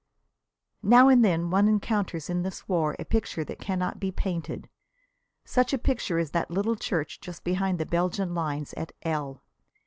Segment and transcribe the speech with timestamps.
[0.81, 4.67] Now and then one encounters in this war a picture that cannot be painted.
[5.45, 9.43] Such a picture is that little church just behind the Belgian lines at L